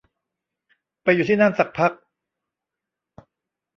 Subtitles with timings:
[1.03, 1.91] ไปอยู่ที่นั่นสักพัก